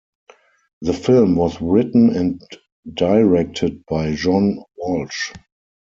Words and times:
The 0.81 0.93
film 0.95 1.35
was 1.35 1.61
written 1.61 2.15
and 2.15 2.41
directed 2.95 3.85
by 3.85 4.15
John 4.15 4.63
Walsh. 4.75 5.31